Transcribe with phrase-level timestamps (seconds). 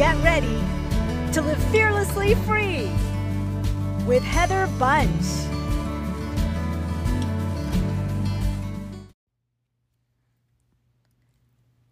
[0.00, 0.58] get ready
[1.30, 2.88] to live fearlessly free
[4.06, 5.10] with Heather Bunch.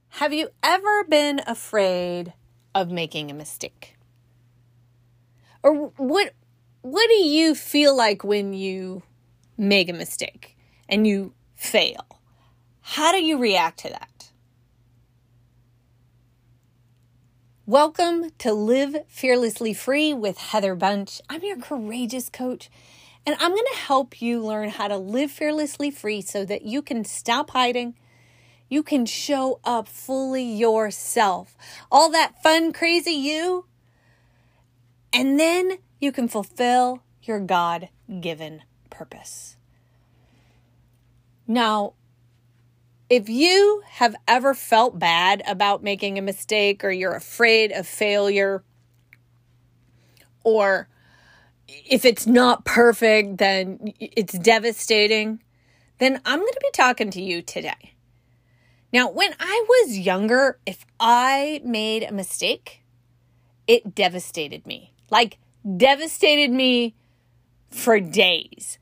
[0.09, 2.33] Have you ever been afraid
[2.75, 3.99] of making a mistake?
[5.63, 6.33] Or what
[6.81, 9.03] what do you feel like when you
[9.59, 10.57] make a mistake
[10.89, 12.07] and you fail?
[12.81, 14.18] How do you react to that?
[17.69, 21.21] Welcome to Live Fearlessly Free with Heather Bunch.
[21.29, 22.71] I'm your courageous coach,
[23.27, 26.81] and I'm going to help you learn how to live fearlessly free so that you
[26.81, 27.95] can stop hiding.
[28.71, 31.59] You can show up fully yourself.
[31.93, 33.67] All that fun, crazy you.
[35.13, 37.91] And then you can fulfill your God
[38.23, 39.59] given purpose.
[41.47, 41.93] Now,
[43.11, 48.63] if you have ever felt bad about making a mistake or you're afraid of failure,
[50.45, 50.89] or
[51.67, 55.43] if it's not perfect, then it's devastating,
[55.99, 57.95] then I'm going to be talking to you today.
[58.93, 62.83] Now, when I was younger, if I made a mistake,
[63.67, 64.95] it devastated me.
[65.11, 65.39] Like,
[65.77, 66.95] devastated me
[67.71, 68.79] for days.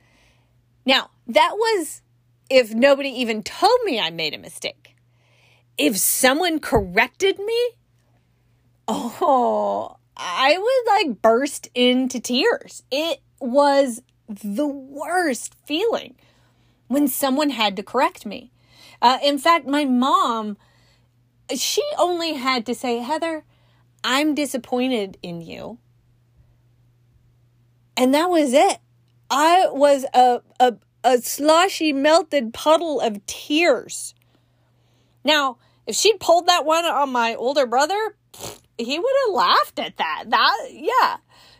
[0.84, 2.02] Now, that was
[2.48, 4.96] if nobody even told me I made a mistake.
[5.78, 7.70] If someone corrected me,
[8.88, 12.82] oh, I would like burst into tears.
[12.90, 16.16] It was the worst feeling
[16.88, 18.52] when someone had to correct me.
[19.02, 20.56] Uh, in fact, my mom,
[21.54, 23.44] she only had to say, Heather,
[24.02, 25.78] I'm disappointed in you.
[27.96, 28.78] And that was it.
[29.28, 34.12] I was a, a, a sloshy, melted puddle of tears.
[35.24, 38.16] Now, if she'd pulled that one on my older brother,
[38.76, 40.24] he would have laughed at that.
[40.26, 41.16] That, yeah.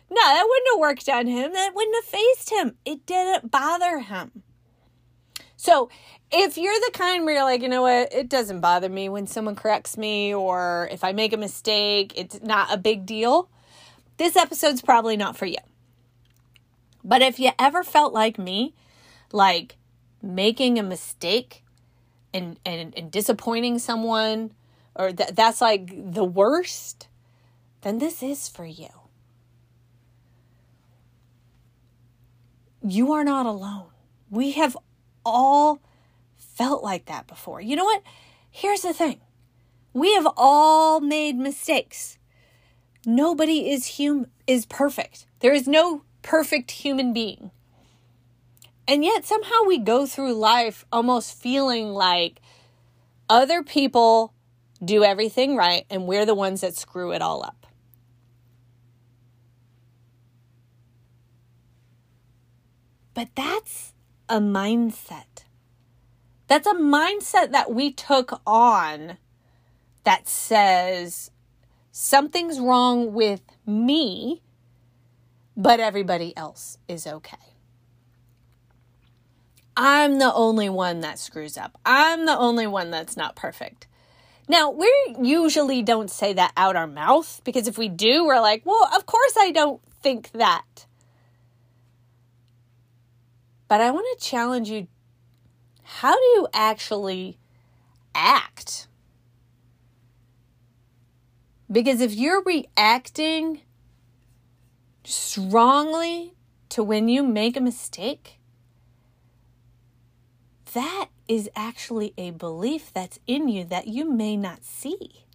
[0.09, 1.53] No, that wouldn't have worked on him.
[1.53, 2.75] That wouldn't have faced him.
[2.83, 4.43] It didn't bother him.
[5.55, 5.89] So,
[6.29, 9.27] if you're the kind where you're like, you know what, it doesn't bother me when
[9.27, 13.49] someone corrects me, or if I make a mistake, it's not a big deal,
[14.17, 15.57] this episode's probably not for you.
[17.03, 18.75] But if you ever felt like me,
[19.31, 19.77] like
[20.21, 21.63] making a mistake
[22.33, 24.51] and, and, and disappointing someone,
[24.95, 27.07] or th- that's like the worst,
[27.81, 28.89] then this is for you.
[32.81, 33.89] You are not alone.
[34.29, 34.77] We have
[35.25, 35.81] all
[36.37, 37.61] felt like that before.
[37.61, 38.01] You know what?
[38.49, 39.19] Here's the thing
[39.93, 42.17] we have all made mistakes.
[43.05, 45.27] Nobody is hum- is perfect.
[45.39, 47.51] There is no perfect human being.
[48.87, 52.39] And yet somehow we go through life almost feeling like
[53.29, 54.33] other people
[54.83, 57.67] do everything right and we're the ones that screw it all up.
[63.13, 63.93] But that's
[64.29, 65.43] a mindset.
[66.47, 69.17] That's a mindset that we took on
[70.03, 71.31] that says
[71.91, 74.43] something's wrong with me
[75.57, 77.56] but everybody else is okay.
[79.77, 81.79] I'm the only one that screws up.
[81.85, 83.85] I'm the only one that's not perfect.
[84.49, 88.63] Now, we usually don't say that out our mouth because if we do, we're like,
[88.65, 90.87] well, of course I don't think that.
[93.67, 94.87] But I want to challenge you
[95.83, 97.37] how do you actually
[98.15, 98.87] act?
[101.71, 103.61] Because if you're reacting
[105.03, 106.33] strongly
[106.69, 108.39] to when you make a mistake,
[110.73, 115.25] that is actually a belief that's in you that you may not see.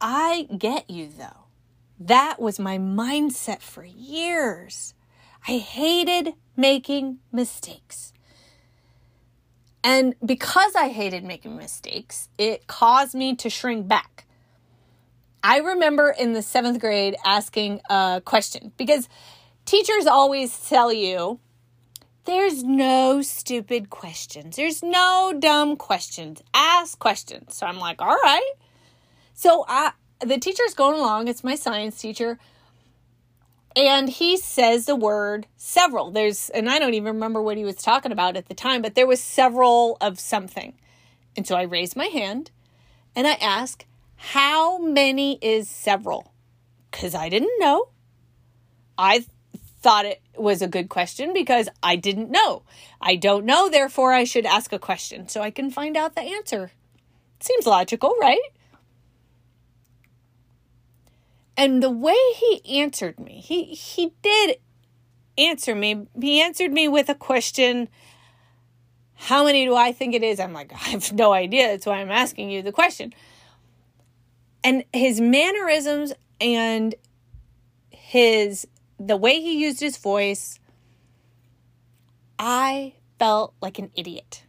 [0.00, 1.44] I get you though.
[2.00, 4.94] That was my mindset for years.
[5.46, 8.12] I hated making mistakes.
[9.84, 14.26] And because I hated making mistakes, it caused me to shrink back.
[15.42, 19.08] I remember in the seventh grade asking a question because
[19.64, 21.40] teachers always tell you
[22.24, 26.42] there's no stupid questions, there's no dumb questions.
[26.54, 27.56] Ask questions.
[27.56, 28.52] So I'm like, all right.
[29.34, 32.38] So I, the teacher's going along, it's my science teacher
[33.74, 36.10] and he says the word several.
[36.10, 38.94] There's, and I don't even remember what he was talking about at the time, but
[38.94, 40.74] there was several of something.
[41.36, 42.50] And so I raise my hand
[43.16, 43.86] and I ask,
[44.16, 46.32] How many is several?
[46.90, 47.88] Because I didn't know.
[48.98, 49.24] I
[49.82, 52.62] thought it was a good question because I didn't know.
[53.00, 56.22] I don't know, therefore I should ask a question so I can find out the
[56.22, 56.70] answer
[57.42, 58.40] Seems logical, right?
[61.56, 64.58] And the way he answered me, he he did
[65.36, 66.06] answer me.
[66.20, 67.88] He answered me with a question.
[69.14, 70.38] How many do I think it is?
[70.38, 71.68] I'm like, I have no idea.
[71.68, 73.12] That's why I'm asking you the question.
[74.62, 76.94] And his mannerisms and
[77.90, 78.68] his
[79.06, 80.58] the way he used his voice,
[82.38, 84.44] I felt like an idiot.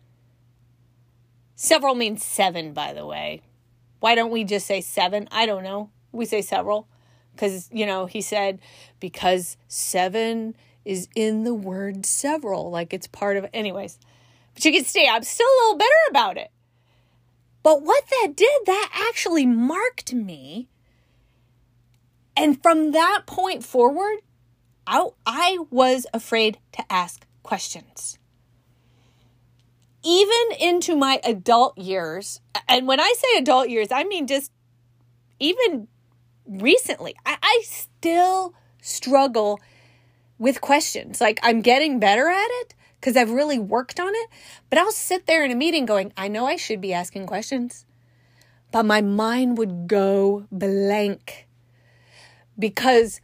[1.56, 3.42] Several means seven, by the way.
[4.00, 5.28] Why don't we just say seven?
[5.32, 5.90] I don't know.
[6.12, 6.88] We say several
[7.34, 8.60] because, you know, he said,
[9.00, 10.56] because seven
[10.86, 13.98] is in the word several, like it's part of, anyways.
[14.54, 16.52] But you can see, I'm still a little bitter about it.
[17.64, 20.68] But what that did, that actually marked me.
[22.36, 24.20] And from that point forward,
[24.86, 28.18] I, I was afraid to ask questions.
[30.04, 34.52] Even into my adult years, and when I say adult years, I mean just
[35.40, 35.88] even
[36.46, 39.62] recently, I, I still struggle
[40.38, 41.22] with questions.
[41.22, 44.30] Like I'm getting better at it because I've really worked on it,
[44.70, 47.86] but I'll sit there in a meeting going, I know I should be asking questions,
[48.72, 51.48] but my mind would go blank
[52.58, 53.22] because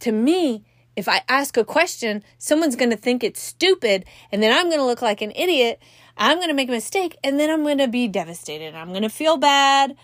[0.00, 0.64] to me,
[1.00, 4.78] if I ask a question, someone's going to think it's stupid, and then I'm going
[4.78, 5.82] to look like an idiot.
[6.16, 8.74] I'm going to make a mistake, and then I'm going to be devastated.
[8.74, 9.96] I'm going to feel bad.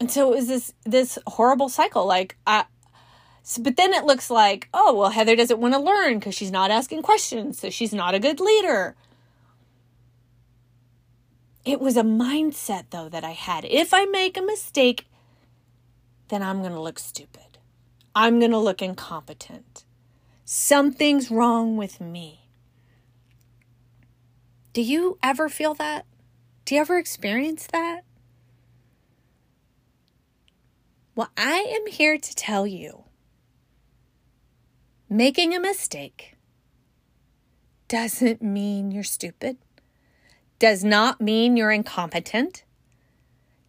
[0.00, 2.06] And so it was this this horrible cycle.
[2.06, 2.64] Like I,
[3.60, 6.70] but then it looks like, oh well, Heather doesn't want to learn because she's not
[6.70, 8.96] asking questions, so she's not a good leader.
[11.64, 13.64] It was a mindset though that I had.
[13.64, 15.06] If I make a mistake,
[16.28, 17.53] then I'm going to look stupid.
[18.14, 19.84] I'm going to look incompetent.
[20.44, 22.48] Something's wrong with me.
[24.72, 26.06] Do you ever feel that?
[26.64, 28.02] Do you ever experience that?
[31.16, 33.04] Well, I am here to tell you
[35.08, 36.36] making a mistake
[37.86, 39.58] doesn't mean you're stupid,
[40.58, 42.64] does not mean you're incompetent,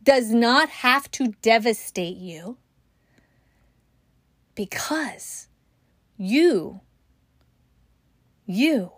[0.02, 2.58] does not have to devastate you
[4.56, 5.48] because
[6.18, 6.82] you,
[8.46, 8.92] you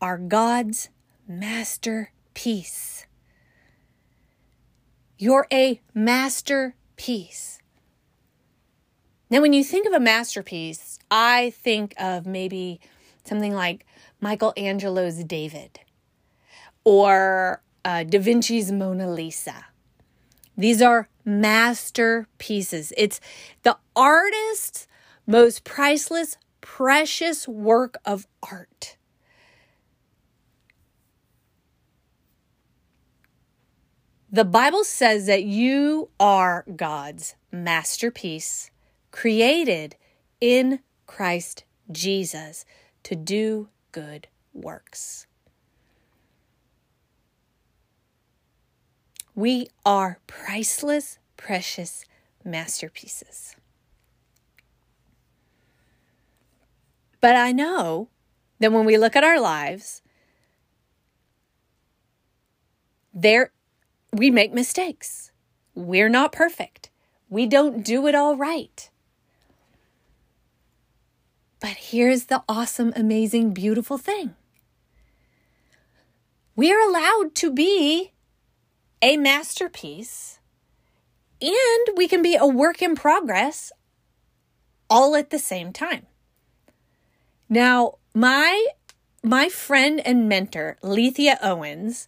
[0.00, 0.90] are God's
[1.26, 3.06] masterpiece.
[5.18, 7.60] You're a masterpiece.
[9.30, 12.80] Now, when you think of a masterpiece, I think of maybe
[13.24, 13.86] something like
[14.20, 15.80] Michelangelo's David
[16.84, 19.66] or uh, Da Vinci's Mona Lisa.
[20.56, 22.92] These are masterpieces.
[22.96, 23.20] It's
[23.62, 24.86] the artist's
[25.26, 28.96] most priceless, precious work of art.
[34.30, 38.70] The Bible says that you are God's masterpiece,
[39.10, 39.96] created
[40.40, 42.64] in Christ Jesus
[43.04, 45.26] to do good works.
[49.34, 52.04] We are priceless, precious
[52.44, 53.54] masterpieces.
[57.26, 58.08] But I know
[58.60, 60.00] that when we look at our lives,
[63.12, 63.50] there
[64.12, 65.32] we make mistakes.
[65.74, 66.88] We're not perfect.
[67.28, 68.88] We don't do it all right.
[71.58, 74.36] But here's the awesome, amazing, beautiful thing.
[76.54, 78.12] We are allowed to be
[79.02, 80.38] a masterpiece
[81.42, 83.72] and we can be a work in progress
[84.88, 86.06] all at the same time.
[87.48, 88.66] Now, my
[89.22, 92.06] my friend and mentor, Lethia Owens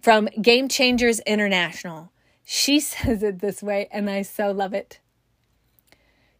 [0.00, 2.12] from Game Changers International,
[2.44, 5.00] she says it this way, and I so love it.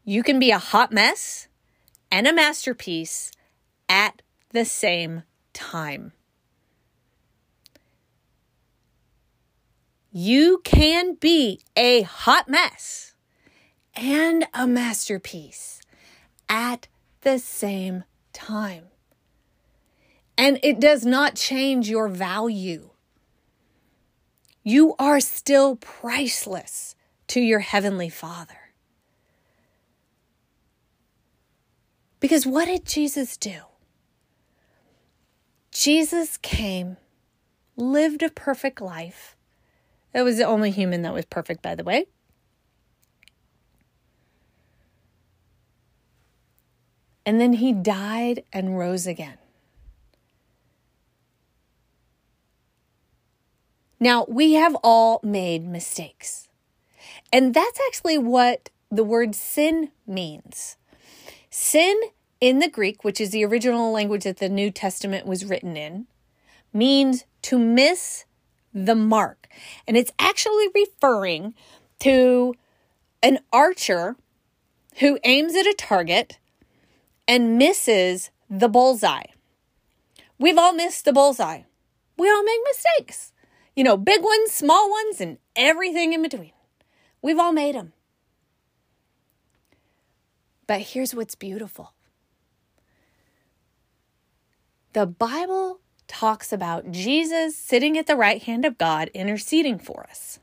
[0.04, 1.48] You can be a hot mess
[2.10, 3.32] and a masterpiece
[3.88, 6.12] at the same time.
[10.12, 13.14] You can be a hot mess
[13.96, 15.80] and a masterpiece
[16.48, 16.86] at
[17.24, 18.84] the same time.
[20.38, 22.90] And it does not change your value.
[24.62, 26.94] You are still priceless
[27.28, 28.54] to your Heavenly Father.
[32.20, 33.60] Because what did Jesus do?
[35.70, 36.96] Jesus came,
[37.76, 39.36] lived a perfect life.
[40.14, 42.06] It was the only human that was perfect, by the way.
[47.26, 49.38] And then he died and rose again.
[53.98, 56.48] Now, we have all made mistakes.
[57.32, 60.76] And that's actually what the word sin means.
[61.48, 61.98] Sin
[62.40, 66.06] in the Greek, which is the original language that the New Testament was written in,
[66.72, 68.26] means to miss
[68.74, 69.48] the mark.
[69.86, 71.54] And it's actually referring
[72.00, 72.54] to
[73.22, 74.16] an archer
[74.98, 76.38] who aims at a target
[77.26, 79.26] and misses the bullseye.
[80.38, 81.62] We've all missed the bullseye.
[82.16, 83.32] We all make mistakes.
[83.74, 86.52] You know, big ones, small ones, and everything in between.
[87.22, 87.92] We've all made them.
[90.66, 91.94] But here's what's beautiful
[94.92, 100.38] the Bible talks about Jesus sitting at the right hand of God interceding for us.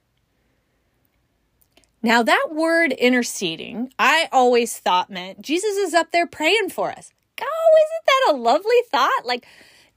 [2.04, 7.12] Now, that word interceding, I always thought meant Jesus is up there praying for us.
[7.40, 9.26] Oh, isn't that a lovely thought?
[9.26, 9.46] Like,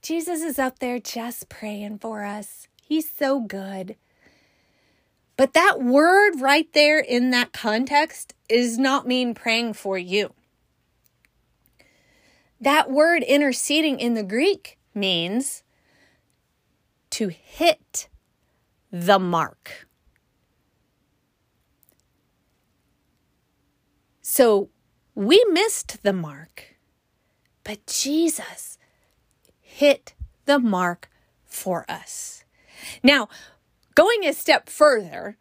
[0.03, 2.69] Jesus is up there just praying for us.
[2.83, 3.97] He's so good.
[5.37, 10.35] But that word right there in that context is not mean praying for you.
[12.61, 15.63] That word interceding in the Greek means
[17.11, 18.09] to hit
[18.93, 19.87] the mark.
[24.35, 24.69] So
[25.15, 26.75] we missed the mark,
[27.63, 28.79] but Jesus
[29.61, 30.13] hit
[30.45, 31.09] the mark
[31.45, 32.43] for us.
[33.01, 33.29] Now,
[33.95, 35.37] going a step further,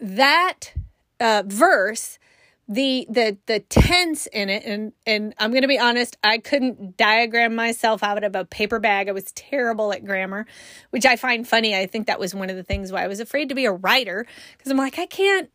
[0.00, 0.74] that
[1.18, 2.20] uh, verse
[2.68, 6.96] the the the tense in it and and I'm going to be honest I couldn't
[6.96, 10.46] diagram myself out of a paper bag I was terrible at grammar
[10.88, 13.20] which I find funny I think that was one of the things why I was
[13.20, 15.50] afraid to be a writer because I'm like I can't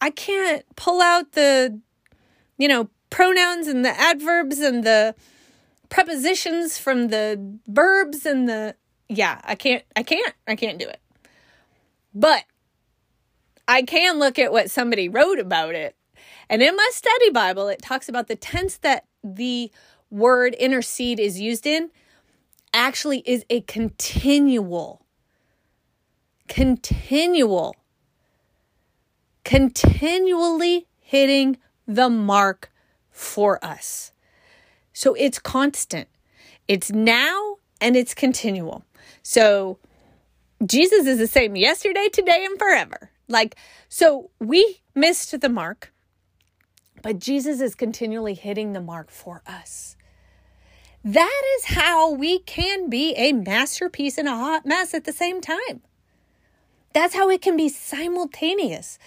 [0.00, 1.78] I can't pull out the
[2.58, 5.14] you know pronouns and the adverbs and the
[5.88, 8.76] prepositions from the verbs and the
[9.08, 11.00] yeah I can't I can't I can't do it.
[12.14, 12.44] But
[13.68, 15.94] I can look at what somebody wrote about it.
[16.48, 19.70] And in my study Bible, it talks about the tense that the
[20.10, 21.90] word intercede is used in
[22.74, 25.06] actually is a continual,
[26.48, 27.74] continual,
[29.44, 32.70] continually hitting the mark
[33.10, 34.12] for us.
[34.92, 36.08] So it's constant.
[36.68, 38.84] It's now and it's continual.
[39.22, 39.78] So
[40.64, 43.10] Jesus is the same yesterday, today, and forever.
[43.28, 43.56] Like,
[43.88, 45.92] so we missed the mark.
[47.02, 49.96] But Jesus is continually hitting the mark for us.
[51.02, 55.40] That is how we can be a masterpiece and a hot mess at the same
[55.40, 55.80] time.
[56.92, 58.98] That's how it can be simultaneous.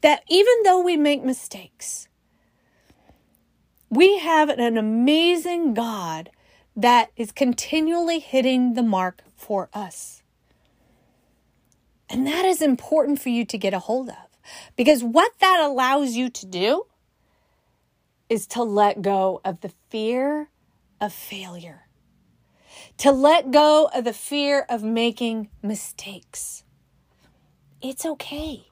[0.00, 2.08] That even though we make mistakes,
[3.90, 6.30] we have an amazing God
[6.74, 10.22] that is continually hitting the mark for us.
[12.08, 14.16] And that is important for you to get a hold of
[14.76, 16.86] because what that allows you to do
[18.28, 20.48] is to let go of the fear
[21.00, 21.86] of failure,
[22.98, 26.64] to let go of the fear of making mistakes.
[27.82, 28.68] It's okay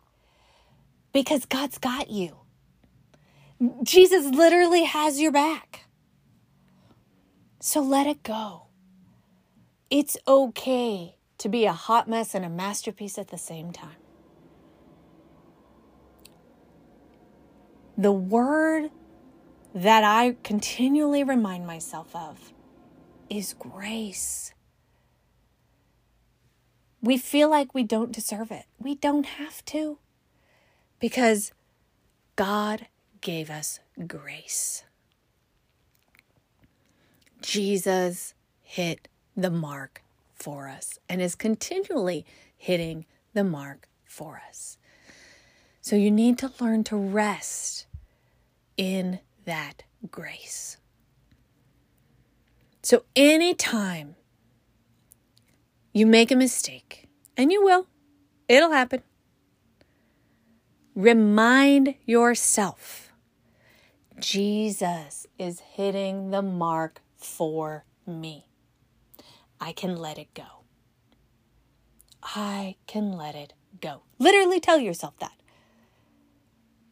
[1.13, 2.37] because God's got you.
[3.83, 5.87] Jesus literally has your back.
[7.61, 8.69] So let it go.
[9.91, 13.97] It's okay to be a hot mess and a masterpiece at the same time.
[17.99, 18.91] The word
[19.75, 22.53] that I continually remind myself of
[23.29, 24.55] is grace.
[27.03, 28.67] We feel like we don't deserve it.
[28.79, 29.99] We don't have to
[30.99, 31.53] because
[32.37, 32.87] God
[33.21, 34.85] gave us grace.
[37.41, 40.03] Jesus hit the mark
[40.35, 42.25] for us and is continually
[42.57, 44.77] hitting the mark for us.
[45.81, 47.87] So you need to learn to rest
[48.77, 50.77] in that grace.
[52.83, 54.17] So, anytime
[55.93, 57.87] you make a mistake, and you will,
[58.49, 59.03] it'll happen,
[60.95, 63.13] remind yourself
[64.19, 68.47] Jesus is hitting the mark for me.
[69.61, 70.65] I can let it go.
[72.23, 74.03] I can let it go.
[74.19, 75.33] Literally tell yourself that.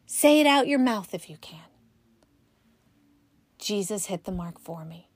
[0.05, 1.59] Say it out your mouth if you can.
[3.59, 5.09] Jesus hit the mark for me.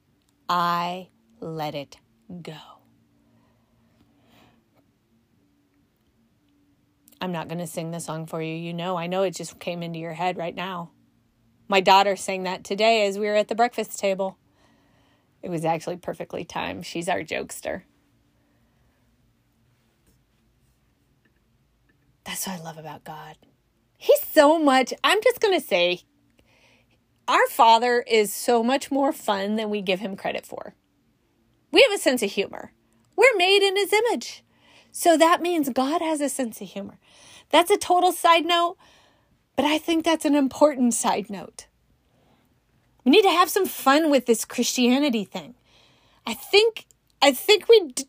[0.47, 1.09] I
[1.39, 1.97] let it
[2.41, 2.82] go.
[7.23, 8.53] I'm not going to sing the song for you.
[8.53, 10.91] You know, I know it just came into your head right now.
[11.69, 14.37] My daughter sang that today as we were at the breakfast table.
[15.41, 16.85] It was actually perfectly timed.
[16.85, 17.83] She's our jokester.
[22.25, 23.37] That's what I love about God.
[23.97, 26.01] He's so much, I'm just going to say,
[27.29, 30.75] our Father is so much more fun than we give him credit for.
[31.71, 32.73] We have a sense of humor.
[33.15, 34.42] We're made in his image.
[34.95, 36.99] So that means God has a sense of humor.
[37.49, 38.77] That's a total side note,
[39.55, 41.65] but I think that's an important side note.
[43.03, 45.55] We need to have some fun with this Christianity thing.
[46.27, 46.85] I think
[47.23, 48.03] I think we'd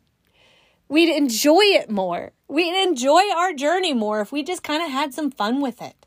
[0.86, 2.32] we'd enjoy it more.
[2.48, 6.06] We'd enjoy our journey more if we just kind of had some fun with it.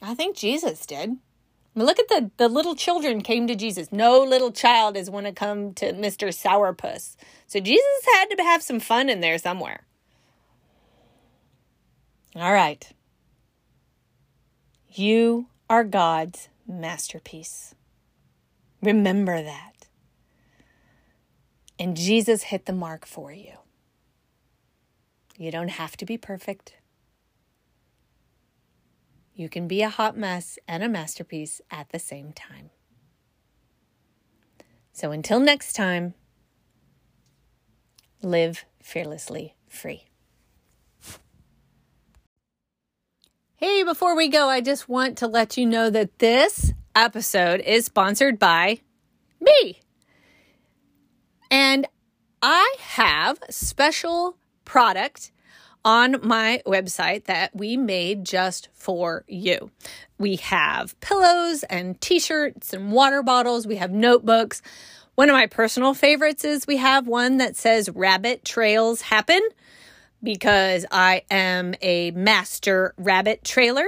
[0.00, 1.16] I think Jesus did.
[1.78, 3.92] Look at the the little children came to Jesus.
[3.92, 7.16] No little child is going to come to Mister Sourpuss.
[7.46, 9.84] So Jesus had to have some fun in there somewhere.
[12.34, 12.88] All right.
[14.90, 17.74] You are God's masterpiece.
[18.82, 19.88] Remember that.
[21.78, 23.52] And Jesus hit the mark for you.
[25.36, 26.76] You don't have to be perfect.
[29.36, 32.70] You can be a hot mess and a masterpiece at the same time.
[34.92, 36.14] So until next time,
[38.22, 40.04] live fearlessly free.
[43.56, 47.84] Hey, before we go, I just want to let you know that this episode is
[47.84, 48.80] sponsored by
[49.38, 49.80] me.
[51.50, 51.86] And
[52.40, 55.30] I have special product
[55.86, 59.70] on my website that we made just for you.
[60.18, 64.60] We have pillows and t shirts and water bottles, we have notebooks.
[65.14, 69.40] One of my personal favorites is we have one that says Rabbit Trails Happen
[70.22, 73.86] because I am a master rabbit trailer.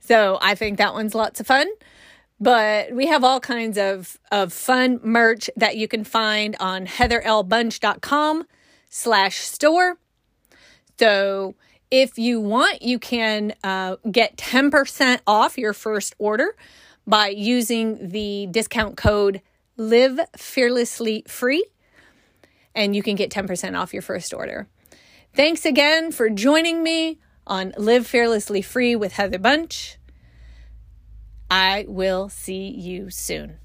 [0.00, 1.68] So I think that one's lots of fun.
[2.40, 8.46] But we have all kinds of, of fun merch that you can find on heatherlbunch.com
[8.90, 9.96] slash store.
[10.98, 11.54] So
[11.90, 16.56] if you want, you can uh, get 10% off your first order
[17.06, 19.40] by using the discount code
[19.76, 21.64] live fearlessly free
[22.74, 24.68] and you can get 10% off your first order.
[25.34, 29.98] Thanks again for joining me on Live Fearlessly Free with Heather Bunch.
[31.50, 33.58] I will see you soon.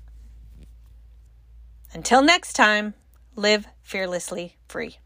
[1.93, 2.93] Until next time,
[3.35, 4.97] live fearlessly free.